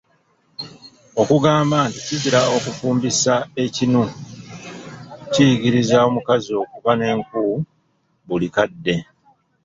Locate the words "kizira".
2.05-2.41